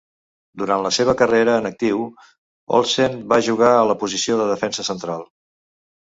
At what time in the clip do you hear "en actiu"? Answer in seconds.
1.63-1.99